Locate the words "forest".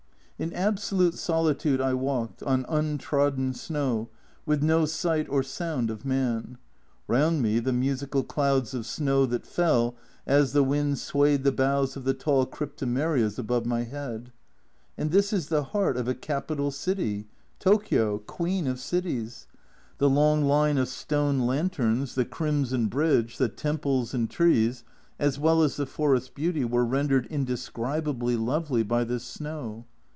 25.85-26.33